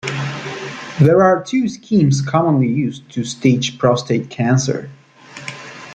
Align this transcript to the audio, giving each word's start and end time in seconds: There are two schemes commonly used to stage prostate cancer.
There 0.99 1.21
are 1.21 1.43
two 1.43 1.69
schemes 1.69 2.23
commonly 2.23 2.65
used 2.65 3.07
to 3.11 3.23
stage 3.23 3.77
prostate 3.77 4.31
cancer. 4.31 4.89